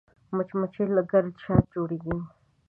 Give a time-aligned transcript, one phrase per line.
[0.35, 2.17] مچمچۍ له ګرده شات جوړوي